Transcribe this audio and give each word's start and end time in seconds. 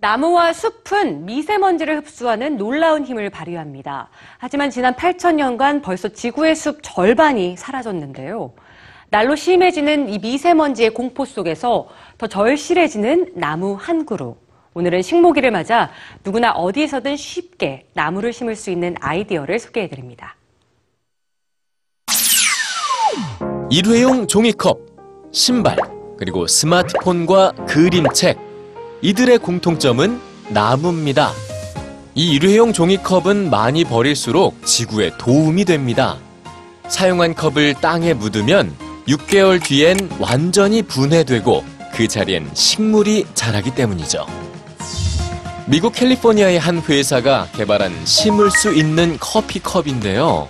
나무와 0.00 0.54
숲은 0.54 1.26
미세먼지를 1.26 1.98
흡수하는 1.98 2.56
놀라운 2.56 3.04
힘을 3.04 3.28
발휘합니다. 3.28 4.08
하지만 4.38 4.70
지난 4.70 4.94
8천년간 4.94 5.82
벌써 5.82 6.08
지구의 6.08 6.56
숲 6.56 6.78
절반이 6.82 7.56
사라졌는데요. 7.58 8.54
날로 9.10 9.36
심해지는 9.36 10.08
이 10.08 10.18
미세먼지의 10.18 10.90
공포 10.94 11.26
속에서 11.26 11.88
더 12.16 12.26
절실해지는 12.26 13.32
나무 13.34 13.76
한 13.78 14.06
그루. 14.06 14.36
오늘은 14.72 15.02
식모기를 15.02 15.50
맞아 15.50 15.90
누구나 16.24 16.52
어디에서든 16.52 17.16
쉽게 17.16 17.88
나무를 17.92 18.32
심을 18.32 18.56
수 18.56 18.70
있는 18.70 18.94
아이디어를 19.00 19.58
소개해드립니다. 19.58 20.36
일회용 23.68 24.26
종이컵, 24.26 24.78
신발, 25.30 25.76
그리고 26.16 26.46
스마트폰과 26.46 27.52
그림책. 27.68 28.49
이들의 29.02 29.38
공통점은 29.38 30.20
나무입니다. 30.50 31.32
이 32.14 32.32
일회용 32.32 32.72
종이컵은 32.72 33.48
많이 33.48 33.84
버릴수록 33.84 34.66
지구에 34.66 35.12
도움이 35.16 35.64
됩니다. 35.64 36.18
사용한 36.88 37.34
컵을 37.34 37.74
땅에 37.80 38.12
묻으면 38.12 38.74
6개월 39.08 39.62
뒤엔 39.62 40.10
완전히 40.18 40.82
분해되고 40.82 41.64
그 41.94 42.08
자리엔 42.08 42.50
식물이 42.52 43.26
자라기 43.32 43.74
때문이죠. 43.74 44.26
미국 45.66 45.94
캘리포니아의 45.94 46.58
한 46.58 46.82
회사가 46.82 47.48
개발한 47.56 48.04
심을 48.04 48.50
수 48.50 48.74
있는 48.74 49.16
커피 49.18 49.60
컵인데요. 49.60 50.48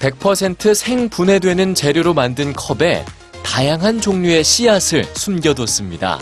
100% 0.00 0.74
생분해되는 0.74 1.74
재료로 1.74 2.12
만든 2.12 2.52
컵에 2.52 3.04
다양한 3.42 4.00
종류의 4.00 4.44
씨앗을 4.44 5.04
숨겨뒀습니다. 5.14 6.18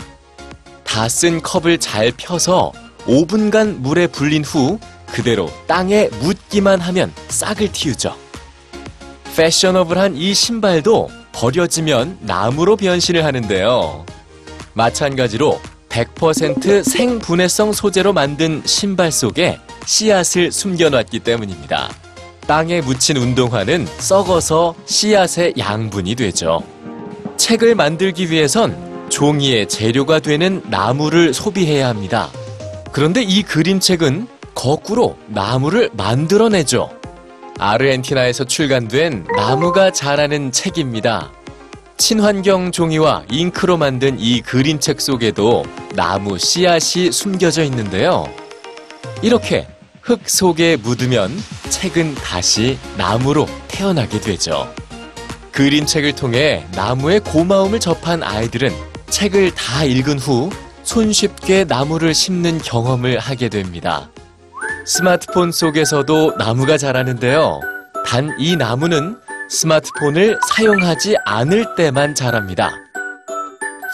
다 0.97 1.07
쓴 1.07 1.43
컵을 1.43 1.77
잘 1.77 2.11
펴서 2.11 2.71
5분간 3.05 3.81
물에 3.81 4.07
불린 4.07 4.43
후 4.43 4.79
그대로 5.11 5.47
땅에 5.67 6.09
묻기만 6.21 6.81
하면 6.81 7.13
싹을 7.27 7.71
틔우죠. 7.71 8.15
패셔너블한 9.35 10.15
이 10.15 10.33
신발도 10.33 11.11
버려지면 11.33 12.17
나무로 12.21 12.77
변신을 12.77 13.23
하는데요. 13.23 14.07
마찬가지로 14.73 15.61
100% 15.89 16.83
생분해성 16.83 17.73
소재로 17.73 18.11
만든 18.11 18.63
신발 18.65 19.11
속에 19.11 19.59
씨앗을 19.85 20.51
숨겨놨기 20.51 21.19
때문입니다. 21.19 21.91
땅에 22.47 22.81
묻힌 22.81 23.17
운동화는 23.17 23.85
썩어서 23.99 24.73
씨앗의 24.87 25.53
양분이 25.59 26.15
되죠. 26.15 26.63
책을 27.37 27.75
만들기 27.75 28.31
위해선 28.31 28.86
종이의 29.17 29.67
재료가 29.67 30.19
되는 30.19 30.61
나무를 30.65 31.33
소비해야 31.33 31.87
합니다. 31.87 32.29
그런데 32.91 33.23
이 33.23 33.41
그림책은 33.41 34.27
거꾸로 34.53 35.17
나무를 35.25 35.89
만들어내죠. 35.93 36.91
아르헨티나에서 37.57 38.43
출간된 38.43 39.25
나무가 39.35 39.89
자라는 39.89 40.51
책입니다. 40.51 41.31
친환경 41.97 42.71
종이와 42.71 43.23
잉크로 43.31 43.77
만든 43.77 44.19
이 44.19 44.41
그림책 44.41 45.01
속에도 45.01 45.65
나무 45.95 46.37
씨앗이 46.37 47.11
숨겨져 47.11 47.63
있는데요. 47.63 48.31
이렇게 49.23 49.67
흙 49.99 50.29
속에 50.29 50.75
묻으면 50.75 51.31
책은 51.69 52.13
다시 52.13 52.77
나무로 52.97 53.47
태어나게 53.67 54.21
되죠. 54.21 54.71
그림책을 55.53 56.13
통해 56.13 56.67
나무의 56.73 57.21
고마움을 57.21 57.79
접한 57.79 58.21
아이들은 58.21 58.96
책을 59.09 59.51
다 59.55 59.83
읽은 59.83 60.19
후 60.19 60.49
손쉽게 60.83 61.65
나무를 61.65 62.13
심는 62.13 62.59
경험을 62.59 63.19
하게 63.19 63.49
됩니다. 63.49 64.09
스마트폰 64.85 65.51
속에서도 65.51 66.35
나무가 66.37 66.77
자라는데요. 66.77 67.59
단 68.05 68.33
이 68.39 68.55
나무는 68.55 69.17
스마트폰을 69.49 70.39
사용하지 70.49 71.15
않을 71.25 71.75
때만 71.75 72.15
자랍니다. 72.15 72.71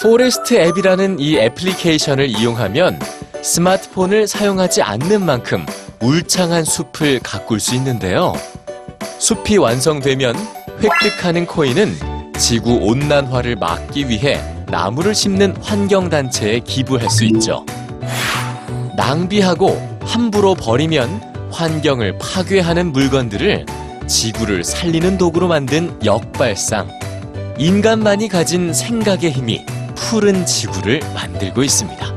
Forest 0.01 0.55
앱이라는 0.55 1.19
이 1.19 1.37
애플리케이션을 1.37 2.27
이용하면 2.27 2.99
스마트폰을 3.41 4.27
사용하지 4.27 4.81
않는 4.81 5.25
만큼 5.25 5.65
울창한 6.01 6.63
숲을 6.65 7.19
가꿀 7.23 7.59
수 7.59 7.73
있는데요. 7.75 8.33
숲이 9.19 9.57
완성되면 9.57 10.35
획득하는 10.81 11.45
코인은 11.45 11.95
지구 12.37 12.73
온난화를 12.73 13.55
막기 13.55 14.09
위해 14.09 14.41
나무를 14.73 15.13
심는 15.13 15.55
환경단체에 15.61 16.61
기부할 16.61 17.07
수 17.07 17.25
있죠. 17.25 17.63
낭비하고 18.97 19.99
함부로 20.01 20.55
버리면 20.55 21.51
환경을 21.51 22.17
파괴하는 22.17 22.91
물건들을 22.91 23.67
지구를 24.07 24.63
살리는 24.63 25.19
도구로 25.19 25.47
만든 25.47 25.95
역발상. 26.03 26.89
인간만이 27.59 28.29
가진 28.29 28.73
생각의 28.73 29.29
힘이 29.29 29.63
푸른 29.93 30.43
지구를 30.43 31.01
만들고 31.13 31.61
있습니다. 31.63 32.12